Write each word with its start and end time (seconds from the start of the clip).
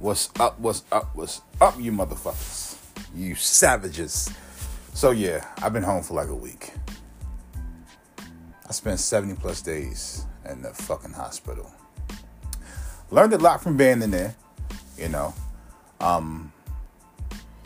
What's 0.00 0.30
up? 0.38 0.60
What's 0.60 0.84
up? 0.92 1.10
What's 1.16 1.42
up, 1.60 1.74
you 1.80 1.90
motherfuckers? 1.90 2.76
You 3.16 3.34
savages. 3.34 4.32
So, 4.94 5.10
yeah, 5.10 5.44
I've 5.60 5.72
been 5.72 5.82
home 5.82 6.04
for 6.04 6.14
like 6.14 6.28
a 6.28 6.34
week. 6.36 6.70
I 8.16 8.70
spent 8.70 9.00
70 9.00 9.34
plus 9.40 9.60
days 9.60 10.24
in 10.48 10.62
the 10.62 10.72
fucking 10.72 11.14
hospital. 11.14 11.68
Learned 13.10 13.32
a 13.32 13.38
lot 13.38 13.60
from 13.60 13.76
being 13.76 14.00
in 14.00 14.12
there, 14.12 14.36
you 14.96 15.08
know. 15.08 15.34
Um, 16.00 16.52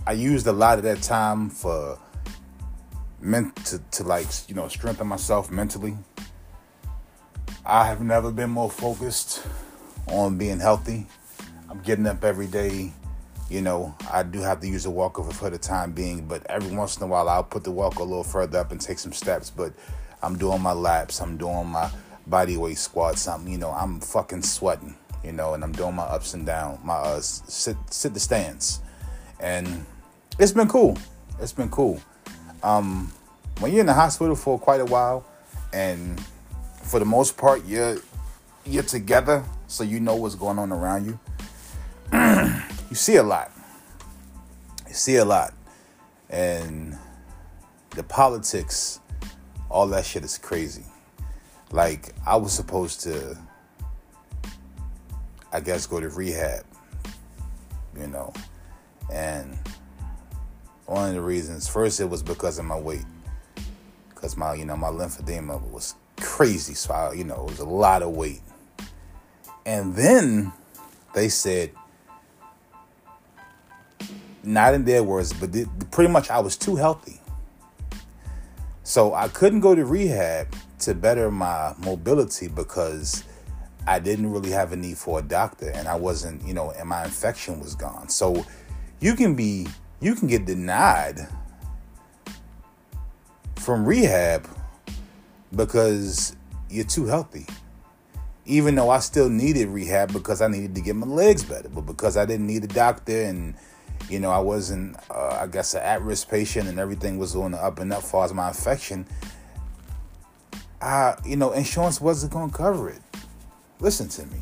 I 0.06 0.12
used 0.12 0.46
a 0.46 0.52
lot 0.52 0.78
of 0.78 0.84
that 0.84 1.02
time 1.02 1.50
for 1.50 1.98
meant 3.20 3.54
to, 3.66 3.78
to 3.78 4.04
like, 4.04 4.28
you 4.48 4.54
know, 4.54 4.68
strengthen 4.68 5.06
myself 5.06 5.50
mentally. 5.50 5.98
I 7.66 7.84
have 7.88 8.00
never 8.00 8.32
been 8.32 8.48
more 8.48 8.70
focused 8.70 9.46
on 10.06 10.38
being 10.38 10.60
healthy. 10.60 11.08
I'm 11.72 11.80
getting 11.80 12.06
up 12.06 12.22
every 12.22 12.48
day. 12.48 12.92
You 13.48 13.62
know, 13.62 13.94
I 14.10 14.24
do 14.24 14.40
have 14.40 14.60
to 14.60 14.68
use 14.68 14.84
a 14.84 14.90
walker 14.90 15.22
for 15.22 15.48
the 15.48 15.56
time 15.56 15.92
being, 15.92 16.26
but 16.26 16.44
every 16.50 16.76
once 16.76 16.98
in 16.98 17.02
a 17.02 17.06
while 17.06 17.30
I'll 17.30 17.42
put 17.42 17.64
the 17.64 17.70
walker 17.70 18.00
a 18.00 18.04
little 18.04 18.22
further 18.22 18.58
up 18.58 18.72
and 18.72 18.80
take 18.80 18.98
some 18.98 19.12
steps. 19.14 19.48
But 19.48 19.72
I'm 20.22 20.36
doing 20.36 20.60
my 20.60 20.72
laps, 20.72 21.22
I'm 21.22 21.38
doing 21.38 21.68
my 21.68 21.90
body 22.26 22.58
weight 22.58 22.76
squats. 22.76 23.26
I'm, 23.26 23.48
you 23.48 23.56
know, 23.56 23.70
I'm 23.70 24.00
fucking 24.00 24.42
sweating, 24.42 24.94
you 25.24 25.32
know, 25.32 25.54
and 25.54 25.64
I'm 25.64 25.72
doing 25.72 25.94
my 25.94 26.02
ups 26.02 26.34
and 26.34 26.44
down, 26.44 26.78
my 26.84 26.92
uh, 26.92 27.20
sit 27.20 27.76
sit 27.90 28.12
the 28.12 28.20
stands, 28.20 28.80
and 29.40 29.86
it's 30.38 30.52
been 30.52 30.68
cool. 30.68 30.98
It's 31.40 31.52
been 31.52 31.70
cool. 31.70 32.02
Um, 32.62 33.10
when 33.60 33.72
you're 33.72 33.80
in 33.80 33.86
the 33.86 33.94
hospital 33.94 34.36
for 34.36 34.58
quite 34.58 34.82
a 34.82 34.86
while, 34.86 35.24
and 35.72 36.20
for 36.82 36.98
the 36.98 37.06
most 37.06 37.38
part 37.38 37.64
you're 37.64 37.96
you're 38.66 38.82
together, 38.82 39.42
so 39.68 39.84
you 39.84 40.00
know 40.00 40.16
what's 40.16 40.34
going 40.34 40.58
on 40.58 40.70
around 40.70 41.06
you. 41.06 41.18
You 42.92 42.96
see 42.96 43.16
a 43.16 43.22
lot. 43.22 43.50
You 44.86 44.92
see 44.92 45.16
a 45.16 45.24
lot, 45.24 45.54
and 46.28 46.98
the 47.96 48.02
politics, 48.02 49.00
all 49.70 49.86
that 49.86 50.04
shit 50.04 50.24
is 50.24 50.36
crazy. 50.36 50.84
Like 51.70 52.12
I 52.26 52.36
was 52.36 52.52
supposed 52.52 53.00
to, 53.04 53.38
I 55.54 55.60
guess, 55.60 55.86
go 55.86 56.00
to 56.00 56.10
rehab, 56.10 56.66
you 57.98 58.08
know, 58.08 58.34
and 59.10 59.58
one 60.84 61.08
of 61.08 61.14
the 61.14 61.22
reasons 61.22 61.66
first 61.66 61.98
it 61.98 62.10
was 62.10 62.22
because 62.22 62.58
of 62.58 62.66
my 62.66 62.78
weight, 62.78 63.06
because 64.10 64.36
my 64.36 64.52
you 64.52 64.66
know 64.66 64.76
my 64.76 64.90
lymphedema 64.90 65.62
was 65.70 65.94
crazy, 66.20 66.74
so 66.74 66.92
I, 66.92 67.14
you 67.14 67.24
know 67.24 67.46
it 67.46 67.52
was 67.52 67.60
a 67.60 67.64
lot 67.64 68.02
of 68.02 68.10
weight, 68.10 68.42
and 69.64 69.96
then 69.96 70.52
they 71.14 71.30
said 71.30 71.70
not 74.44 74.74
in 74.74 74.84
their 74.84 75.02
words, 75.02 75.32
but 75.32 75.50
pretty 75.90 76.10
much 76.10 76.30
I 76.30 76.40
was 76.40 76.56
too 76.56 76.76
healthy. 76.76 77.20
So 78.82 79.14
I 79.14 79.28
couldn't 79.28 79.60
go 79.60 79.74
to 79.74 79.84
rehab 79.84 80.54
to 80.80 80.94
better 80.94 81.30
my 81.30 81.74
mobility 81.84 82.48
because 82.48 83.24
I 83.86 83.98
didn't 83.98 84.30
really 84.30 84.50
have 84.50 84.72
a 84.72 84.76
need 84.76 84.98
for 84.98 85.20
a 85.20 85.22
doctor 85.22 85.70
and 85.70 85.88
I 85.88 85.94
wasn't, 85.94 86.46
you 86.46 86.54
know, 86.54 86.70
and 86.72 86.88
my 86.88 87.04
infection 87.04 87.60
was 87.60 87.74
gone. 87.74 88.08
So 88.08 88.44
you 89.00 89.14
can 89.14 89.34
be, 89.34 89.66
you 90.00 90.14
can 90.14 90.28
get 90.28 90.44
denied 90.44 91.26
from 93.56 93.84
rehab 93.84 94.48
because 95.54 96.36
you're 96.68 96.84
too 96.84 97.06
healthy. 97.06 97.46
Even 98.44 98.74
though 98.74 98.90
I 98.90 98.98
still 98.98 99.28
needed 99.28 99.68
rehab 99.68 100.12
because 100.12 100.42
I 100.42 100.48
needed 100.48 100.74
to 100.74 100.80
get 100.80 100.96
my 100.96 101.06
legs 101.06 101.44
better, 101.44 101.68
but 101.68 101.82
because 101.82 102.16
I 102.16 102.26
didn't 102.26 102.48
need 102.48 102.64
a 102.64 102.68
doctor 102.68 103.22
and 103.22 103.54
you 104.08 104.20
know, 104.20 104.30
I 104.30 104.38
wasn't, 104.38 104.96
uh, 105.10 105.38
I 105.40 105.46
guess, 105.46 105.74
an 105.74 105.82
at 105.82 106.02
risk 106.02 106.28
patient 106.28 106.68
and 106.68 106.78
everything 106.78 107.18
was 107.18 107.34
on 107.36 107.52
the 107.52 107.58
up 107.58 107.78
and 107.78 107.92
up 107.92 108.02
as 108.02 108.10
far 108.10 108.24
as 108.24 108.34
my 108.34 108.48
infection. 108.48 109.06
I, 110.80 111.16
you 111.24 111.36
know, 111.36 111.52
insurance 111.52 112.00
wasn't 112.00 112.32
going 112.32 112.50
to 112.50 112.56
cover 112.56 112.90
it. 112.90 113.00
Listen 113.80 114.08
to 114.08 114.26
me. 114.26 114.40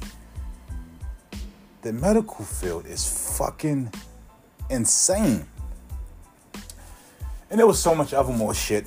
The 1.83 1.93
medical 1.93 2.45
field 2.45 2.87
is 2.87 3.37
fucking 3.39 3.93
insane. 4.71 5.47
And 7.51 7.59
there 7.59 7.67
was 7.67 7.79
so 7.79 7.95
much 7.95 8.15
other 8.15 8.33
more 8.33 8.55
shit 8.55 8.87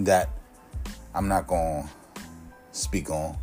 that 0.00 0.30
I'm 1.14 1.28
not 1.28 1.46
going 1.46 1.82
to 1.82 2.22
speak 2.72 3.10
on. 3.10 3.36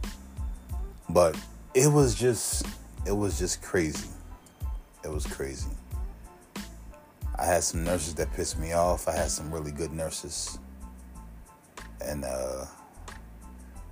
But 1.09 1.37
it 1.73 1.91
was 1.91 2.15
just, 2.15 2.65
it 3.05 3.11
was 3.11 3.37
just 3.37 3.61
crazy. 3.61 4.09
It 5.03 5.11
was 5.11 5.25
crazy. 5.25 5.69
I 7.39 7.45
had 7.45 7.63
some 7.63 7.83
nurses 7.83 8.15
that 8.15 8.33
pissed 8.33 8.57
me 8.57 8.73
off. 8.73 9.07
I 9.07 9.15
had 9.15 9.29
some 9.29 9.51
really 9.51 9.71
good 9.71 9.93
nurses. 9.93 10.57
And 12.03 12.25
uh, 12.25 12.65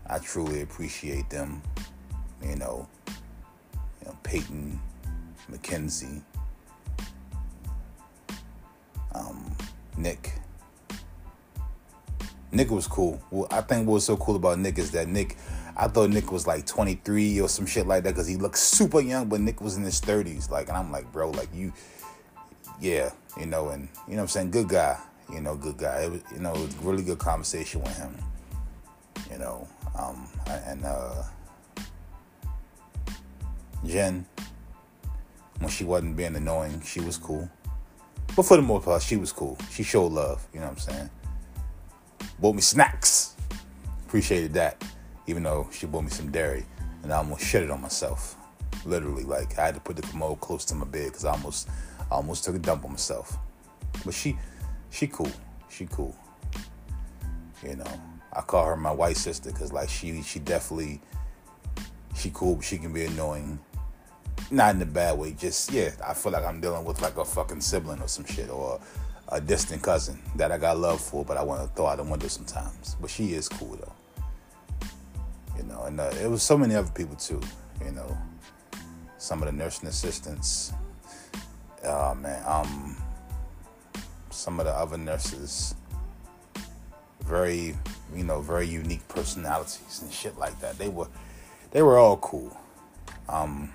I 0.08 0.20
truly 0.20 0.62
appreciate 0.62 1.30
them. 1.30 1.62
You 2.44 2.56
know, 2.56 2.88
you 3.08 4.08
know 4.08 4.18
Peyton, 4.24 4.80
Mackenzie, 5.50 6.22
um, 9.14 9.56
Nick. 9.98 10.34
Nick 12.52 12.72
was 12.72 12.88
cool. 12.88 13.22
Well, 13.32 13.48
I 13.52 13.62
think 13.62 13.88
what 13.88 13.96
was 13.96 14.06
so 14.06 14.16
cool 14.18 14.36
about 14.36 14.60
Nick 14.60 14.78
is 14.78 14.92
that 14.92 15.08
Nick, 15.08 15.38
I 15.76 15.88
thought 15.88 16.10
Nick 16.10 16.32
was 16.32 16.48
like 16.48 16.66
23 16.66 17.42
or 17.42 17.50
some 17.50 17.66
shit 17.66 17.86
like 17.86 18.04
that 18.04 18.12
because 18.12 18.28
he 18.28 18.38
looked 18.38 18.58
super 18.58 19.02
young, 19.02 19.28
but 19.28 19.42
Nick 19.42 19.60
was 19.60 19.76
in 19.76 19.84
his 19.84 20.00
30s. 20.00 20.50
Like, 20.50 20.70
and 20.70 20.78
I'm 20.78 20.92
like, 20.92 21.12
bro, 21.12 21.32
like 21.32 21.50
you, 21.54 21.74
yeah, 22.80 23.12
you 23.40 23.46
know, 23.46 23.70
and 23.70 23.88
you 24.08 24.16
know 24.16 24.24
I'm 24.24 24.28
saying, 24.28 24.52
good 24.52 24.70
guy, 24.70 25.00
you 25.32 25.42
know, 25.42 25.56
good 25.56 25.78
guy. 25.78 26.04
It 26.04 26.12
was, 26.12 26.22
you 26.34 26.40
know, 26.40 26.54
it 26.54 26.60
was 26.60 26.78
really 26.78 27.04
good 27.04 27.20
conversation 27.20 27.82
with 27.82 27.98
him, 27.98 28.16
you 29.32 29.38
know, 29.38 29.68
um, 29.98 30.28
and 30.48 30.86
uh, 30.86 31.24
Jen, 33.86 34.26
when 35.60 35.70
she 35.70 35.84
wasn't 35.84 36.18
being 36.18 36.36
annoying, 36.36 36.82
she 36.82 37.00
was 37.00 37.18
cool. 37.18 37.50
But 38.36 38.44
for 38.44 38.58
the 38.58 38.64
most 38.64 38.86
part, 38.86 39.02
she 39.02 39.16
was 39.16 39.32
cool. 39.32 39.58
She 39.72 39.84
showed 39.84 40.12
love, 40.12 40.46
you 40.54 40.60
know 40.60 40.68
what 40.68 40.74
I'm 40.74 40.80
saying? 40.80 41.10
Bought 42.40 42.56
me 42.56 42.62
snacks. 42.62 43.36
Appreciated 44.06 44.54
that. 44.54 44.84
Even 45.28 45.44
though 45.44 45.70
she 45.72 45.86
bought 45.88 46.04
me 46.04 46.10
some 46.10 46.32
dairy 46.32 46.66
and 47.06 47.14
I 47.14 47.18
almost 47.18 47.46
shit 47.46 47.64
it 47.64 47.72
on 47.72 47.82
myself. 47.82 48.36
Literally, 48.84 49.24
like 49.24 49.58
I 49.58 49.68
had 49.68 49.76
to 49.76 49.82
put 49.82 49.96
the 49.96 50.02
commode 50.02 50.42
close 50.42 50.66
to 50.66 50.76
my 50.76 50.86
bed 50.86 51.06
because 51.08 51.24
I 51.24 51.32
almost 51.32 51.70
I 52.12 52.16
almost 52.16 52.44
took 52.44 52.56
a 52.56 52.60
dump 52.60 52.86
on 52.86 52.92
myself. 52.92 53.38
But 54.04 54.14
she 54.14 54.38
she 54.90 55.08
cool. 55.08 55.32
She 55.70 55.86
cool. 55.86 56.16
You 57.64 57.76
know. 57.78 58.02
I 58.36 58.42
call 58.42 58.66
her 58.66 58.76
my 58.76 58.92
white 58.92 59.16
sister 59.16 59.52
because 59.52 59.72
like 59.72 59.88
she 59.88 60.22
she 60.22 60.40
definitely 60.40 61.00
she 62.16 62.32
cool, 62.34 62.56
but 62.56 62.66
she 62.66 62.78
can 62.78 62.92
be 62.92 63.06
annoying. 63.06 63.60
Not 64.52 64.76
in 64.76 64.82
a 64.82 64.86
bad 64.86 65.18
way, 65.18 65.32
just 65.32 65.72
yeah, 65.72 65.92
I 66.06 66.14
feel 66.14 66.34
like 66.34 66.44
I'm 66.44 66.60
dealing 66.60 66.84
with 66.84 67.02
like 67.02 67.18
a 67.18 67.26
fucking 67.26 67.62
sibling 67.62 68.02
or 68.02 68.08
some 68.08 68.26
shit 68.26 68.50
or 68.50 68.80
a 69.30 69.40
distant 69.40 69.82
cousin 69.82 70.22
that 70.36 70.52
I 70.52 70.58
got 70.58 70.78
love 70.78 71.02
for, 71.02 71.24
but 71.24 71.38
I 71.38 71.44
want 71.44 71.62
to 71.62 71.76
throw 71.76 71.88
out 71.88 71.98
the 71.98 72.04
window 72.04 72.28
sometimes. 72.28 72.96
But 73.00 73.10
she 73.10 73.34
is 73.34 73.48
cool 73.48 73.78
though. 73.78 73.94
You 75.58 75.64
know, 75.64 75.84
and 75.84 76.00
uh, 76.00 76.12
it 76.22 76.30
was 76.30 76.44
so 76.44 76.58
many 76.58 76.76
other 76.76 76.92
people 76.92 77.16
too. 77.16 77.40
You 77.84 77.92
know, 77.92 78.18
some 79.18 79.42
of 79.42 79.46
the 79.48 79.54
nursing 79.54 79.88
assistants, 79.88 80.74
oh 81.86 82.16
man, 82.16 82.44
um, 82.46 82.98
some 84.30 84.60
of 84.60 84.66
the 84.66 84.72
other 84.72 84.98
nurses, 84.98 85.76
very, 87.22 87.76
you 88.16 88.24
know, 88.24 88.42
very 88.42 88.68
unique 88.68 89.08
personalities 89.08 90.02
and 90.02 90.12
shit 90.12 90.38
like 90.38 90.60
that. 90.62 90.78
They 90.78 90.90
were, 90.90 91.08
they 91.72 91.82
were 91.82 91.98
all 91.98 92.18
cool. 92.18 92.56
Um, 93.30 93.72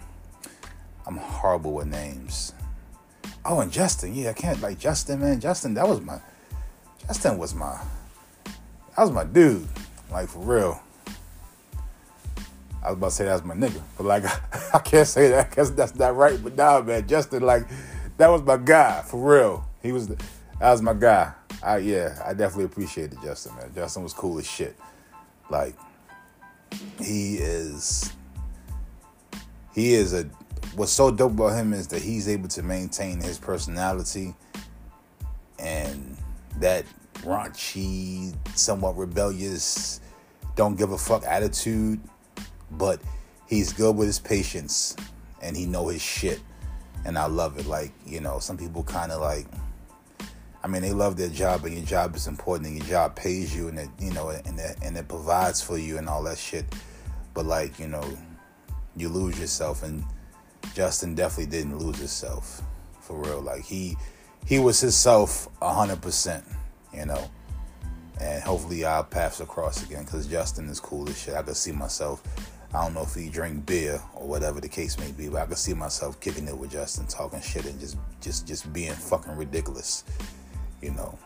I'm 1.07 1.17
horrible 1.17 1.73
with 1.73 1.87
names. 1.87 2.53
Oh, 3.45 3.61
and 3.61 3.73
Justin, 3.73 4.15
yeah, 4.15 4.31
I 4.31 4.33
can't 4.35 4.61
like 4.61 4.79
Justin, 4.79 5.21
man. 5.21 5.41
Justin, 5.41 5.75
that 5.75 5.89
was 5.89 6.01
my, 6.01 6.21
Justin 7.07 7.39
was 7.39 7.55
my, 7.55 7.81
that 8.45 9.03
was 9.03 9.11
my 9.11 9.25
dude, 9.25 9.67
like 10.11 10.29
for 10.29 10.41
real. 10.41 10.81
I 12.83 12.89
was 12.91 12.97
about 12.97 13.09
to 13.09 13.13
say 13.13 13.25
that 13.27 13.33
was 13.33 13.45
my 13.45 13.55
nigga, 13.55 13.81
but 13.97 14.05
like 14.05 14.25
I 14.75 14.79
can't 14.79 15.07
say 15.07 15.29
that 15.31 15.51
because 15.51 15.75
that's 15.75 15.95
not 15.95 16.17
right. 16.17 16.43
But 16.43 16.57
nah, 16.57 16.81
man, 16.81 17.07
Justin, 17.07 17.43
like 17.43 17.67
that 18.21 18.29
was 18.29 18.43
my 18.43 18.59
guy 18.59 19.01
for 19.01 19.35
real. 19.35 19.67
He 19.83 19.93
was, 19.93 20.09
the, 20.09 20.17
that 20.61 20.71
was 20.71 20.83
my 20.83 20.93
guy. 20.93 21.33
I 21.63 21.79
yeah, 21.79 22.23
I 22.23 22.35
definitely 22.35 22.67
appreciated 22.67 23.19
Justin, 23.23 23.57
man. 23.57 23.73
Justin 23.75 24.03
was 24.03 24.13
cool 24.13 24.39
as 24.39 24.47
shit. 24.47 24.77
Like 25.49 25.75
he 27.01 27.37
is, 27.37 28.13
he 29.75 29.95
is 29.95 30.13
a. 30.13 30.25
What's 30.77 30.93
so 30.93 31.11
dope 31.11 31.33
about 31.33 31.55
him 31.55 31.73
is 31.73 31.89
that 31.89 32.03
he's 32.03 32.29
able 32.29 32.49
to 32.49 32.63
maintain 32.63 33.21
his 33.21 33.39
personality 33.39 34.35
and 35.59 36.17
that 36.59 36.85
raunchy, 37.23 38.35
somewhat 38.55 38.99
rebellious, 38.99 40.01
don't 40.57 40.77
give 40.77 40.93
a 40.93 40.99
fuck 40.99 41.25
attitude, 41.25 41.99
but 42.71 43.01
he's 43.47 43.73
good 43.73 43.97
with 43.97 44.07
his 44.07 44.19
patience 44.19 44.95
and 45.43 45.57
he 45.57 45.65
know 45.65 45.89
his 45.89 46.03
shit 46.03 46.41
and 47.05 47.19
I 47.19 47.27
love 47.27 47.59
it. 47.59 47.67
Like 47.67 47.93
you 48.07 48.21
know, 48.21 48.39
some 48.39 48.57
people 48.57 48.83
kind 48.83 49.13
of 49.13 49.21
like. 49.21 49.47
I 50.63 50.67
mean, 50.67 50.83
they 50.83 50.93
love 50.93 51.17
their 51.17 51.31
job, 51.31 51.65
and 51.65 51.75
your 51.75 51.87
job 51.87 52.15
is 52.15 52.27
important, 52.27 52.69
and 52.69 52.77
your 52.77 52.87
job 52.87 53.17
pays 53.17 53.57
you, 53.57 53.69
and 53.69 53.79
it, 53.79 53.89
you 53.99 54.13
know, 54.13 54.29
and 54.29 54.61
it, 54.61 54.77
and 54.83 54.95
it 54.95 55.09
provides 55.09 55.63
for 55.63 55.79
you, 55.79 55.97
and 55.97 56.07
all 56.07 56.23
that 56.25 56.37
shit. 56.37 56.67
But 57.33 57.47
like, 57.47 57.79
you 57.79 57.89
know, 57.89 58.05
you 58.95 59.09
lose 59.09 59.41
yourself, 59.41 59.83
and 59.83 60.05
Justin 60.75 61.15
definitely 61.15 61.51
didn't 61.51 61.79
lose 61.79 61.97
himself, 61.97 62.61
for 63.01 63.17
real. 63.17 63.41
Like 63.41 63.63
he, 63.63 63.97
he 64.45 64.59
was 64.59 64.79
himself 64.81 65.49
hundred 65.63 66.03
percent, 66.03 66.45
you 66.93 67.07
know. 67.07 67.31
And 68.21 68.43
hopefully 68.43 68.85
our 68.85 69.03
paths 69.03 69.39
will 69.39 69.47
cross 69.47 69.83
again, 69.83 70.05
cause 70.05 70.27
Justin 70.27 70.69
is 70.69 70.79
cool 70.79 71.09
as 71.09 71.19
shit. 71.19 71.35
I 71.35 71.43
could 71.43 71.57
see 71.57 71.73
myself 71.73 72.23
I 72.73 72.85
don't 72.85 72.95
know 72.95 73.03
if 73.03 73.15
he 73.15 73.29
drink 73.29 73.67
beer 73.67 74.01
or 74.15 74.29
whatever 74.29 74.61
the 74.61 74.69
case 74.69 74.97
may 74.99 75.11
be, 75.11 75.29
but 75.29 75.43
I 75.43 75.47
can 75.47 75.57
see 75.57 75.75
myself 75.75 76.21
kicking 76.21 76.47
it 76.47 76.57
with 76.57 76.71
Justin, 76.71 77.07
talking 77.07 77.41
shit 77.41 77.65
and 77.67 77.81
just 77.81 77.97
just 78.21 78.47
just 78.47 78.73
being 78.73 78.93
fucking 78.93 79.35
ridiculous, 79.37 80.05
you 80.81 80.93
know. 80.93 81.19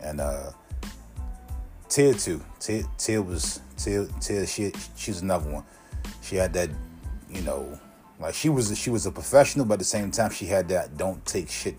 And 0.00 0.20
uh 0.20 0.52
Tia 1.90 2.14
too. 2.14 2.42
Tia 2.58 3.20
was 3.20 3.60
Tia 3.76 4.06
Tia 4.20 4.46
she 4.46 4.72
she's 4.96 5.20
another 5.20 5.50
one. 5.50 5.64
She 6.22 6.36
had 6.36 6.54
that, 6.54 6.70
you 7.28 7.42
know, 7.42 7.78
like 8.18 8.34
she 8.34 8.48
was 8.48 8.76
she 8.78 8.88
was 8.88 9.04
a 9.04 9.12
professional, 9.12 9.66
but 9.66 9.74
at 9.74 9.80
the 9.80 9.84
same 9.84 10.10
time 10.10 10.30
she 10.30 10.46
had 10.46 10.68
that 10.70 10.96
don't 10.96 11.24
take 11.26 11.50
shit 11.50 11.76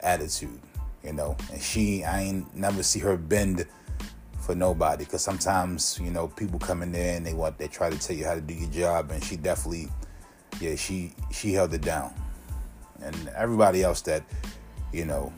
attitude, 0.00 0.60
you 1.02 1.12
know. 1.12 1.36
And 1.52 1.60
she 1.60 2.04
I 2.04 2.22
ain't 2.22 2.56
never 2.56 2.82
see 2.82 3.00
her 3.00 3.18
bend 3.18 3.66
for 4.44 4.54
nobody 4.54 5.04
because 5.04 5.22
sometimes 5.22 5.98
you 6.02 6.10
know 6.10 6.28
people 6.28 6.58
come 6.58 6.82
in 6.82 6.92
there 6.92 7.16
and 7.16 7.26
they 7.26 7.32
want 7.32 7.56
they 7.56 7.66
try 7.66 7.88
to 7.88 7.98
tell 7.98 8.14
you 8.14 8.26
how 8.26 8.34
to 8.34 8.42
do 8.42 8.52
your 8.52 8.68
job 8.70 9.10
and 9.10 9.24
she 9.24 9.36
definitely 9.36 9.88
yeah 10.60 10.74
she 10.76 11.12
she 11.32 11.52
held 11.52 11.72
it 11.72 11.80
down. 11.80 12.12
And 13.02 13.16
everybody 13.36 13.82
else 13.82 14.00
that 14.02 14.22
you 14.92 15.04
know 15.04 15.32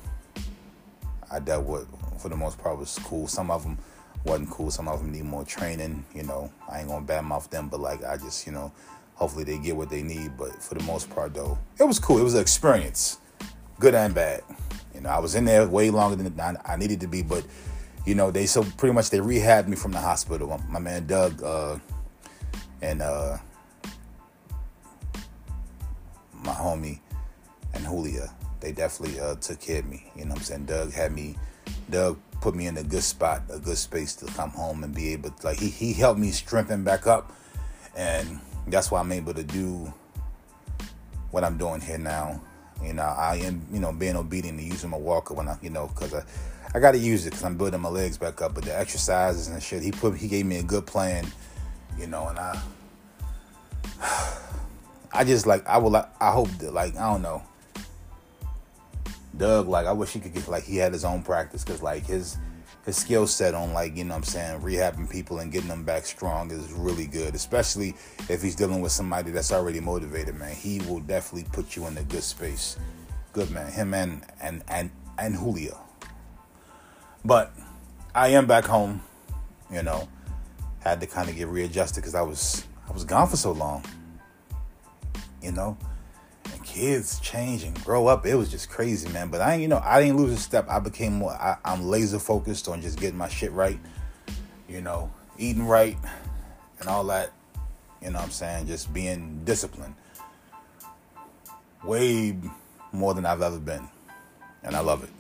i 1.31 1.39
dealt 1.39 1.65
with 1.65 1.87
for 2.19 2.29
the 2.29 2.37
most 2.37 2.59
part 2.59 2.79
was 2.79 2.99
cool. 3.05 3.29
Some 3.29 3.51
of 3.51 3.63
them 3.63 3.79
wasn't 4.25 4.51
cool. 4.51 4.71
Some 4.71 4.89
of 4.89 4.99
them 4.99 5.13
need 5.13 5.25
more 5.25 5.45
training 5.45 6.05
you 6.13 6.25
know. 6.25 6.51
I 6.69 6.81
ain't 6.81 6.89
gonna 6.89 7.07
badmouth 7.07 7.49
them 7.49 7.69
but 7.69 7.79
like 7.79 8.05
i 8.05 8.17
just 8.17 8.45
you 8.45 8.53
know 8.53 8.73
hopefully 9.15 9.45
they 9.45 9.59
get 9.59 9.77
what 9.77 9.89
they 9.89 10.03
need. 10.03 10.37
But 10.37 10.61
for 10.61 10.75
the 10.75 10.83
most 10.83 11.09
part 11.11 11.33
though 11.33 11.57
it 11.79 11.85
was 11.85 12.01
cool. 12.01 12.19
It 12.19 12.25
was 12.25 12.35
an 12.35 12.41
experience 12.41 13.19
good 13.79 13.95
and 13.95 14.13
bad. 14.15 14.43
You 14.95 15.01
know 15.01 15.11
i 15.11 15.21
was 15.21 15.37
in 15.37 15.45
there 15.45 15.65
way 15.69 15.91
longer 15.91 16.17
than 16.17 16.59
i 16.65 16.77
needed 16.77 17.01
to 17.01 17.07
be 17.07 17.23
but 17.23 17.45
you 18.07 18.15
know, 18.15 18.31
they 18.31 18.47
so 18.47 18.63
pretty 18.79 18.95
much 18.95 19.11
they 19.11 19.19
rehabbed 19.19 19.67
me 19.67 19.77
from 19.77 19.93
the 19.93 19.99
hospital. 19.99 20.59
My 20.69 20.79
man 20.79 21.07
Doug 21.07 21.43
uh, 21.43 21.79
and 22.81 23.03
uh, 23.03 23.37
my 26.33 26.53
homie 26.53 27.01
and 27.75 27.85
Julia, 27.85 28.33
they 28.61 28.73
definitely 28.73 29.19
uh, 29.21 29.35
took 29.35 29.61
care 29.61 29.81
of 29.81 29.87
me. 29.87 30.11
You 30.15 30.25
know 30.25 30.31
what 30.31 30.39
I'm 30.39 30.45
saying? 30.45 30.65
Doug 30.67 30.93
had 30.93 31.13
me, 31.13 31.37
Doug 31.91 32.19
put 32.41 32.55
me 32.55 32.69
in 32.69 32.77
a 32.79 32.85
good 32.85 33.03
spot, 33.03 33.43
a 33.51 33.59
good 33.59 33.77
space 33.77 34.15
to 34.17 34.27
come 34.27 34.51
home 34.51 34.85
and 34.85 34.95
be 34.95 35.13
able 35.13 35.31
to, 35.31 35.47
like, 35.47 35.59
he, 35.59 35.69
he 35.69 35.93
helped 35.93 36.21
me 36.21 36.31
strengthen 36.31 36.85
back 36.85 37.07
up. 37.07 37.33
And 37.97 38.41
that's 38.69 38.91
why 38.91 39.01
I'm 39.01 39.11
able 39.11 39.35
to 39.35 39.43
do 39.43 39.93
what 41.33 41.43
I'm 41.43 41.59
doing 41.59 41.81
here 41.81 41.99
now. 41.99 42.41
You 42.85 42.93
know, 42.93 43.03
I 43.03 43.37
am, 43.37 43.67
you 43.73 43.81
know, 43.81 43.93
being 43.93 44.17
obedient 44.17 44.61
and 44.61 44.69
using 44.69 44.91
my 44.91 44.99
walker 44.99 45.35
when 45.35 45.49
I, 45.49 45.57
you 45.63 45.71
know, 45.71 45.89
because 45.89 46.15
I, 46.15 46.23
I 46.77 46.79
got 46.79 46.93
to 46.93 46.99
use 46.99 47.25
it 47.25 47.31
because 47.31 47.43
I'm 47.43 47.57
building 47.57 47.81
my 47.81 47.89
legs 47.89 48.19
back 48.19 48.43
up. 48.43 48.55
But 48.55 48.65
the 48.65 48.79
exercises 48.79 49.49
and 49.49 49.63
shit, 49.63 49.83
he 49.83 49.93
put 49.93 50.15
he 50.15 50.29
gave 50.29 50.45
me 50.45 50.59
a 50.59 50.63
good 50.63 50.85
plan, 50.85 51.27
you 51.99 52.07
know, 52.07 52.29
and 52.29 52.39
I 52.39 52.61
I 55.15 55.25
just 55.25 55.47
like 55.47 55.67
I 55.67 55.79
will 55.79 55.97
I 55.97 56.31
hope 56.31 56.51
that 56.59 56.75
like 56.75 56.95
I 56.97 57.11
don't 57.11 57.23
know. 57.23 57.43
Doug, 59.35 59.69
like 59.69 59.87
I 59.87 59.93
wish 59.93 60.11
he 60.11 60.21
could 60.21 60.35
get 60.35 60.49
like 60.49 60.65
he 60.65 60.77
had 60.77 60.93
his 60.93 61.03
own 61.03 61.23
practice 61.23 61.65
because 61.65 61.81
like 61.81 62.05
his 62.05 62.37
his 62.85 62.99
skill 62.99 63.27
set 63.27 63.55
on 63.55 63.73
like 63.73 63.97
you 63.97 64.05
know 64.05 64.11
what 64.11 64.19
I'm 64.19 64.25
saying 64.25 64.61
rehabbing 64.61 65.11
people 65.11 65.39
and 65.39 65.51
getting 65.51 65.69
them 65.69 65.83
back 65.83 66.05
strong 66.05 66.51
is 66.51 66.71
really 66.73 67.07
good, 67.07 67.35
especially 67.35 67.95
if 68.29 68.43
he's 68.43 68.55
dealing 68.55 68.83
with 68.83 68.93
somebody 68.93 69.31
that's 69.31 69.51
already 69.51 69.81
motivated. 69.81 70.35
Man, 70.35 70.55
he 70.55 70.81
will 70.81 71.01
definitely 71.01 71.49
put 71.53 71.75
you 71.75 71.87
in 71.87 71.97
a 71.97 72.03
good 72.03 72.23
space. 72.23 72.77
Good 73.33 73.51
man, 73.51 73.73
him 73.73 73.95
and 73.95 74.21
and 74.43 74.63
and 74.69 74.91
and 75.19 75.35
Julio. 75.35 75.86
But 77.27 77.53
I 78.15 78.29
am 78.29 78.47
back 78.47 78.67
home, 78.67 79.03
you 79.69 79.83
know. 79.83 80.09
Had 80.79 81.01
to 81.01 81.09
kind 81.09 81.29
of 81.29 81.35
get 81.35 81.49
readjusted 81.49 81.97
because 81.97 82.15
I 82.15 82.23
was 82.23 82.65
I 82.89 82.93
was 82.93 83.03
gone 83.03 83.27
for 83.27 83.37
so 83.37 83.51
long. 83.51 83.85
You 85.43 85.51
know, 85.51 85.77
and 86.53 86.65
kids 86.65 87.19
change 87.19 87.65
and 87.65 87.75
grow 87.85 88.07
up. 88.07 88.27
It 88.27 88.37
was 88.37 88.49
just 88.49 88.71
crazy, 88.71 89.09
man. 89.09 89.29
But 89.29 89.41
I, 89.41 89.57
you 89.57 89.67
know, 89.67 89.83
I 89.85 90.01
didn't 90.01 90.19
lose 90.19 90.31
a 90.31 90.37
step. 90.37 90.69
I 90.69 90.79
became 90.79 91.15
more. 91.15 91.33
I, 91.33 91.57
I'm 91.65 91.89
laser 91.89 92.21
focused 92.21 92.69
on 92.69 92.81
just 92.81 93.01
getting 93.01 93.19
my 93.19 93.29
shit 93.29 93.51
right. 93.51 93.81
You 94.69 94.81
know, 94.81 95.13
eating 95.37 95.67
right 95.67 95.97
and 96.79 96.89
all 96.89 97.03
that. 97.07 97.33
You 98.03 98.11
know 98.11 98.19
what 98.19 98.27
I'm 98.27 98.31
saying? 98.31 98.69
Just 98.69 98.95
being 98.95 99.43
disciplined. 99.45 99.97
Way 101.83 102.39
more 102.93 103.15
than 103.15 103.27
I've 103.27 103.43
ever 103.43 103.59
been. 103.59 103.89
And 104.63 104.77
I 104.77 104.81
love 104.81 105.03
it. 105.03 105.11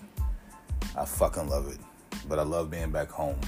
I 0.97 1.05
fucking 1.05 1.49
love 1.49 1.67
it 1.67 1.79
but 2.29 2.39
I 2.39 2.43
love 2.43 2.71
being 2.71 2.91
back 2.91 3.11
home. 3.11 3.39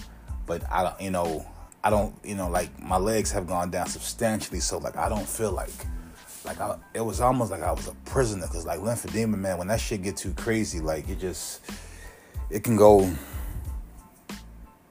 But 0.47 0.63
I 0.71 0.83
don't, 0.83 1.01
you 1.01 1.11
know, 1.11 1.47
I 1.83 1.91
don't, 1.91 2.15
you 2.25 2.35
know, 2.35 2.49
like 2.49 2.83
my 2.83 2.97
legs 2.97 3.31
have 3.33 3.47
gone 3.47 3.71
down 3.71 3.87
substantially, 3.87 4.61
so 4.61 4.79
like 4.79 4.97
I 4.97 5.09
don't 5.09 5.29
feel 5.29 5.53
like, 5.53 5.71
like 6.45 6.61
I, 6.61 6.77
it 6.95 7.01
was 7.01 7.21
almost 7.21 7.51
like 7.51 7.63
I 7.63 7.73
was 7.73 7.89
a 7.89 7.95
prisoner, 8.05 8.47
cause 8.47 8.67
like 8.67 8.81
lymphedema, 8.81 9.39
man, 9.39 9.59
when 9.59 9.69
that 9.69 9.81
shit 9.81 10.03
get 10.03 10.17
too 10.17 10.33
crazy, 10.35 10.81
like 10.81 11.09
it 11.09 11.19
just, 11.19 11.61
it 12.51 12.65
can 12.65 12.77
go 12.77 13.11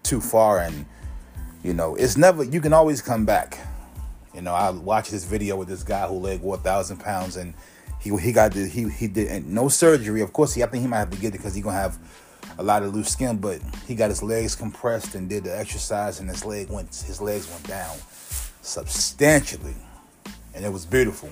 too 0.03 0.21
far, 0.21 0.59
and 0.59 0.85
you 1.63 1.73
know, 1.73 1.95
it's 1.95 2.17
never. 2.17 2.43
You 2.43 2.61
can 2.61 2.73
always 2.73 3.01
come 3.01 3.25
back. 3.25 3.57
You 4.33 4.41
know, 4.41 4.53
I 4.53 4.69
watched 4.69 5.11
this 5.11 5.25
video 5.25 5.55
with 5.55 5.67
this 5.67 5.83
guy 5.83 6.07
who 6.07 6.15
leg 6.15 6.41
wore 6.41 6.57
thousand 6.57 6.97
pounds, 6.97 7.35
and 7.35 7.53
he 7.99 8.15
he 8.17 8.31
got 8.31 8.53
the, 8.53 8.67
he 8.67 8.89
he 8.89 9.07
did 9.07 9.45
no 9.45 9.67
surgery. 9.67 10.21
Of 10.21 10.31
course, 10.31 10.53
he 10.53 10.63
I 10.63 10.67
think 10.67 10.81
he 10.81 10.87
might 10.87 10.99
have 10.99 11.09
to 11.09 11.17
get 11.17 11.29
it 11.29 11.37
because 11.37 11.55
he 11.55 11.61
gonna 11.61 11.75
have 11.75 11.97
a 12.57 12.63
lot 12.63 12.83
of 12.83 12.95
loose 12.95 13.09
skin, 13.09 13.37
but 13.37 13.59
he 13.87 13.95
got 13.95 14.09
his 14.09 14.23
legs 14.23 14.55
compressed 14.55 15.15
and 15.15 15.29
did 15.29 15.43
the 15.43 15.57
exercise, 15.57 16.19
and 16.19 16.29
his 16.29 16.43
leg 16.43 16.69
went 16.69 16.87
his 16.87 17.21
legs 17.21 17.49
went 17.49 17.67
down 17.67 17.95
substantially, 18.61 19.75
and 20.55 20.65
it 20.65 20.71
was 20.71 20.85
beautiful. 20.85 21.29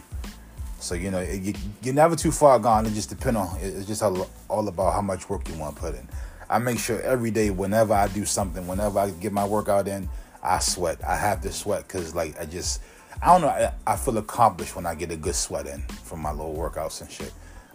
So 0.80 0.94
you 0.94 1.10
know 1.10 1.22
you, 1.22 1.54
you're 1.82 1.96
never 1.96 2.16
too 2.16 2.32
far 2.32 2.60
gone. 2.60 2.86
It 2.86 2.94
just 2.94 3.10
depends 3.10 3.40
on 3.40 3.58
it's 3.60 3.88
just 3.88 4.04
all, 4.04 4.30
all 4.50 4.68
about 4.68 4.94
how 4.94 5.02
much 5.02 5.30
work 5.30 5.48
you 5.50 5.56
want 5.56 5.76
to 5.76 5.82
put 5.82 5.96
in. 5.96 6.08
I 6.48 6.60
make 6.60 6.78
sure 6.78 7.02
every 7.02 7.32
day, 7.32 7.50
whenever 7.50 7.94
I 7.94 8.08
do 8.08 8.24
something, 8.24 8.68
whenever 8.68 9.00
I 9.00 9.10
get 9.10 9.34
my 9.34 9.46
workout 9.46 9.88
in, 9.88 10.08
I 10.44 10.60
sweat. 10.60 11.04
I 11.04 11.16
have 11.16 11.42
to 11.42 11.52
sweat 11.52 11.88
because 11.88 12.14
like 12.14 12.40
I 12.40 12.46
just 12.46 12.82
I 13.22 13.28
don't 13.28 13.42
know. 13.42 13.48
I, 13.48 13.74
I 13.88 13.96
feel 13.96 14.20
accomplished 14.20 14.76
when 14.76 14.86
I 14.86 14.94
get 14.94 15.10
a 15.10 15.18
good 15.18 15.36
sweat 15.36 15.66
in 15.66 15.82
from 15.82 16.20
my 16.20 16.32
little 16.32 16.56
workouts 16.56 17.02
and 17.02 17.10
shit, 17.10 17.34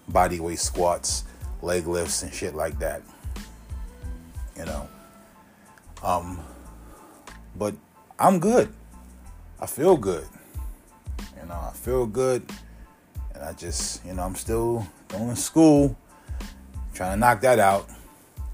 body 0.08 0.38
weight 0.38 0.60
squats, 0.60 1.24
leg 1.62 1.88
lifts 1.88 2.22
and 2.22 2.32
shit 2.32 2.54
like 2.54 2.78
that 2.78 3.02
you 4.60 4.66
know. 4.66 4.88
Um, 6.02 6.38
but 7.56 7.74
I'm 8.18 8.38
good. 8.38 8.68
I 9.58 9.66
feel 9.66 9.96
good. 9.96 10.26
You 11.40 11.48
know, 11.48 11.54
I 11.54 11.72
feel 11.72 12.06
good. 12.06 12.42
And 13.34 13.42
I 13.42 13.54
just, 13.54 14.04
you 14.04 14.12
know, 14.12 14.22
I'm 14.22 14.34
still 14.34 14.86
going 15.08 15.30
to 15.30 15.36
school, 15.36 15.96
trying 16.92 17.12
to 17.12 17.16
knock 17.16 17.40
that 17.40 17.58
out, 17.58 17.88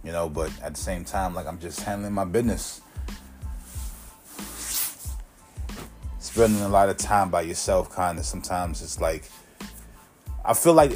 you 0.05 0.13
know, 0.13 0.29
but 0.29 0.51
at 0.63 0.75
the 0.75 0.81
same 0.81 1.05
time, 1.05 1.35
like 1.35 1.47
I'm 1.47 1.59
just 1.59 1.81
handling 1.81 2.13
my 2.13 2.25
business. 2.25 2.81
Spending 6.21 6.63
a 6.63 6.69
lot 6.69 6.89
of 6.89 6.99
time 6.99 7.31
by 7.31 7.43
yourself, 7.43 7.91
kind 7.91 8.19
of 8.19 8.25
sometimes 8.25 8.83
it's 8.83 9.01
like, 9.01 9.25
I 10.45 10.55
feel 10.55 10.75
like 10.75 10.93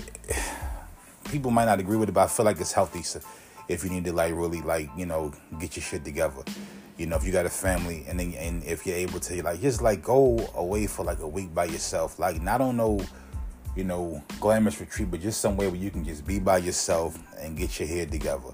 people 1.24 1.50
might 1.50 1.64
not 1.64 1.80
agree 1.80 1.96
with 1.96 2.08
it, 2.08 2.12
but 2.12 2.22
I 2.22 2.26
feel 2.28 2.46
like 2.46 2.60
it's 2.60 2.72
healthy. 2.72 3.02
So, 3.02 3.20
if 3.68 3.84
you 3.84 3.90
need 3.90 4.04
to 4.04 4.12
like 4.12 4.34
really 4.34 4.60
like 4.62 4.88
you 4.96 5.06
know 5.06 5.32
get 5.58 5.76
your 5.76 5.82
shit 5.82 6.04
together. 6.04 6.42
You 6.96 7.06
know 7.06 7.16
if 7.16 7.24
you 7.24 7.32
got 7.32 7.46
a 7.46 7.50
family 7.50 8.04
and 8.08 8.20
then 8.20 8.34
and 8.34 8.62
if 8.64 8.86
you're 8.86 8.96
able 8.96 9.20
to 9.20 9.42
like 9.42 9.60
just 9.60 9.82
like 9.82 10.02
go 10.02 10.50
away 10.54 10.86
for 10.86 11.04
like 11.04 11.20
a 11.20 11.28
week 11.28 11.54
by 11.54 11.64
yourself 11.64 12.18
like 12.18 12.42
not 12.42 12.60
on 12.60 12.76
no 12.76 13.00
you 13.74 13.84
know 13.84 14.22
glamorous 14.38 14.80
retreat 14.80 15.10
but 15.10 15.20
just 15.20 15.40
somewhere 15.40 15.70
where 15.70 15.78
you 15.78 15.90
can 15.90 16.04
just 16.04 16.26
be 16.26 16.38
by 16.38 16.58
yourself 16.58 17.18
and 17.38 17.56
get 17.56 17.78
your 17.78 17.88
head 17.88 18.10
together. 18.10 18.50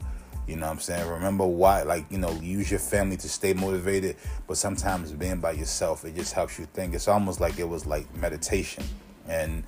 You 0.46 0.54
know 0.54 0.66
what 0.66 0.74
i'm 0.74 0.78
saying? 0.78 1.08
Remember 1.08 1.44
why 1.44 1.82
like 1.82 2.04
you 2.10 2.18
know 2.18 2.30
use 2.40 2.70
your 2.70 2.80
family 2.80 3.16
to 3.16 3.28
stay 3.28 3.52
motivated 3.52 4.16
but 4.46 4.56
sometimes 4.56 5.12
being 5.12 5.40
by 5.40 5.52
yourself 5.52 6.04
it 6.04 6.14
just 6.14 6.32
helps 6.32 6.58
you 6.58 6.66
think. 6.66 6.94
It's 6.94 7.08
almost 7.08 7.40
like 7.40 7.58
it 7.58 7.68
was 7.68 7.84
like 7.86 8.14
meditation. 8.14 8.84
And 9.28 9.64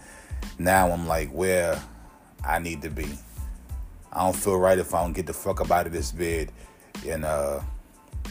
now 0.58 0.90
i'm 0.90 1.06
like 1.06 1.30
where 1.30 1.80
i 2.44 2.58
need 2.58 2.82
to 2.82 2.90
be 2.90 3.08
I 4.12 4.24
don't 4.24 4.36
feel 4.36 4.58
right 4.58 4.78
if 4.78 4.94
I 4.94 5.02
don't 5.02 5.12
get 5.12 5.26
the 5.26 5.32
fuck 5.32 5.60
up 5.60 5.70
out 5.70 5.86
of 5.86 5.92
this 5.92 6.12
bed 6.12 6.52
and 7.06 7.24
uh, 7.24 7.60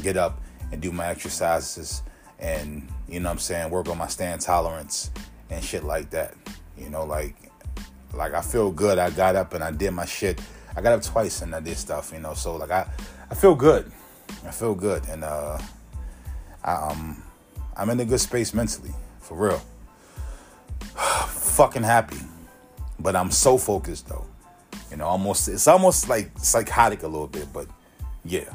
get 0.02 0.18
up 0.18 0.42
and 0.72 0.82
do 0.82 0.92
my 0.92 1.08
exercises 1.08 2.04
and 2.40 2.88
you 3.08 3.20
know 3.20 3.30
what 3.30 3.34
I'm 3.34 3.40
saying 3.40 3.70
work 3.70 3.90
on 3.90 3.98
my 3.98 4.08
stand 4.08 4.42
tolerance 4.42 5.12
and 5.50 5.64
shit 5.64 5.84
like 5.84 6.10
that. 6.12 6.36
You 6.78 6.90
know, 6.90 7.06
like 7.06 7.36
Like 8.14 8.34
I 8.34 8.42
feel 8.42 8.72
good. 8.72 8.98
I 8.98 9.10
got 9.12 9.36
up 9.36 9.54
and 9.54 9.64
I 9.64 9.72
did 9.72 9.92
my 9.92 10.06
shit. 10.06 10.42
I 10.76 10.82
got 10.82 10.94
up 10.94 11.02
twice 11.04 11.42
and 11.42 11.54
I 11.56 11.60
did 11.60 11.78
stuff, 11.78 12.12
you 12.14 12.20
know. 12.20 12.34
So 12.34 12.56
like 12.56 12.72
I, 12.72 12.88
I 13.30 13.36
feel 13.36 13.56
good. 13.56 13.92
I 14.46 14.52
feel 14.52 14.76
good, 14.76 15.04
and 15.10 15.24
uh, 15.24 15.58
I, 16.64 16.74
um, 16.74 17.24
I'm 17.76 17.90
in 17.90 18.00
a 18.00 18.06
good 18.06 18.20
space 18.20 18.54
mentally, 18.54 18.92
for 19.20 19.38
real. 19.38 19.62
Fucking 21.28 21.84
happy, 21.84 22.20
but 23.00 23.16
I'm 23.16 23.32
so 23.32 23.58
focused 23.58 24.08
though. 24.08 24.26
You 24.92 24.98
know, 24.98 25.06
almost 25.06 25.48
it's 25.48 25.68
almost 25.68 26.10
like 26.10 26.32
psychotic 26.38 27.04
a 27.04 27.08
little 27.08 27.28
bit, 27.28 27.52
but 27.52 27.68
yeah. 28.24 28.54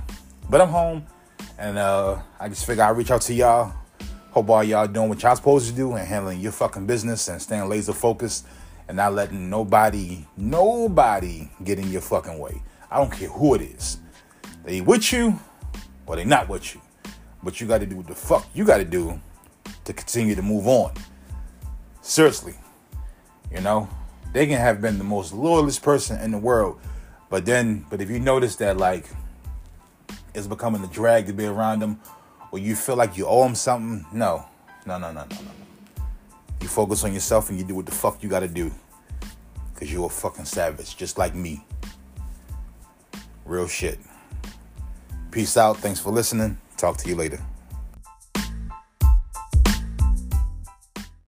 But 0.49 0.61
I'm 0.61 0.69
home, 0.69 1.07
and 1.59 1.79
uh, 1.79 2.21
I 2.41 2.49
just 2.49 2.67
figure 2.67 2.83
I'll 2.83 2.95
reach 2.95 3.11
out 3.11 3.23
to 3.23 3.35
y'all. 3.35 3.73
Hope 4.31 4.49
all 4.49 4.65
y'all 4.65 4.87
doing 4.87 5.11
what 5.11 5.23
y'all 5.23 5.37
supposed 5.37 5.69
to 5.69 5.75
do 5.75 5.93
and 5.93 6.09
handling 6.09 6.41
your 6.41 6.53
fucking 6.53 6.87
business 6.87 7.29
and 7.29 7.41
staying 7.41 7.69
laser 7.69 7.93
focused 7.93 8.47
and 8.89 8.97
not 8.97 9.13
letting 9.13 9.51
nobody, 9.51 10.27
nobody 10.37 11.51
get 11.65 11.79
in 11.79 11.91
your 11.91 12.01
fucking 12.01 12.39
way. 12.39 12.63
I 12.91 12.97
don't 12.97 13.13
care 13.13 13.29
who 13.29 13.55
it 13.55 13.63
is. 13.63 13.99
They 14.65 14.81
with 14.81 15.13
you 15.13 15.39
or 16.07 16.17
they 16.17 16.25
not 16.25 16.49
with 16.49 16.75
you. 16.75 16.81
But 17.43 17.61
you 17.61 17.67
got 17.67 17.79
to 17.79 17.87
do 17.87 17.97
what 17.97 18.07
the 18.07 18.15
fuck 18.15 18.47
you 18.55 18.65
got 18.65 18.79
to 18.79 18.85
do 18.85 19.21
to 19.85 19.93
continue 19.93 20.35
to 20.35 20.43
move 20.43 20.67
on. 20.67 20.93
Seriously. 22.01 22.55
You 23.51 23.61
know, 23.61 23.89
they 24.33 24.47
can 24.47 24.59
have 24.59 24.81
been 24.81 24.99
the 24.99 25.05
most 25.05 25.33
loyalist 25.33 25.83
person 25.83 26.21
in 26.21 26.31
the 26.31 26.39
world, 26.39 26.81
but 27.29 27.45
then, 27.45 27.85
but 27.91 28.01
if 28.01 28.11
you 28.11 28.19
notice 28.19 28.57
that 28.57 28.77
like 28.77 29.07
it's 30.35 30.47
becoming 30.47 30.83
a 30.83 30.87
drag 30.89 31.27
to 31.27 31.33
be 31.33 31.45
around 31.45 31.81
them, 31.81 32.01
or 32.51 32.59
you 32.59 32.75
feel 32.75 32.97
like 32.97 33.17
you 33.17 33.27
owe 33.27 33.45
them 33.45 33.55
something, 33.55 34.07
no, 34.13 34.45
no, 34.87 34.99
no, 34.99 35.13
no, 35.13 35.25
no, 35.25 35.37
no. 35.37 36.05
You 36.61 36.69
focus 36.69 37.05
on 37.05 37.13
yourself 37.13 37.51
and 37.51 37.59
you 37.59 37.65
do 37.65 37.75
what 37.75 37.87
the 37.87 37.93
fuck 37.93 38.23
you 38.23 38.29
got 38.29 38.41
to 38.41 38.49
do, 38.49 38.73
cause 39.75 39.93
you're 39.93 40.07
a 40.07 40.11
fucking 40.11 40.45
savage, 40.45 40.97
just 40.97 41.19
like 41.19 41.35
me. 41.35 41.65
Real 43.45 43.67
shit. 43.67 43.99
Peace 45.31 45.57
out. 45.57 45.79
Thanks 45.79 45.99
for 45.99 46.11
listening. 46.11 46.59
Talk 46.77 46.97
to 46.99 47.09
you 47.09 47.17
later. 47.17 47.41